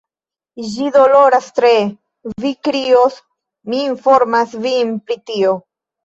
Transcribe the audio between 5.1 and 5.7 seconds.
pri tio.